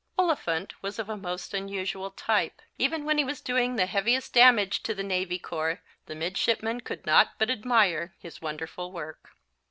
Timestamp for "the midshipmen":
6.07-6.81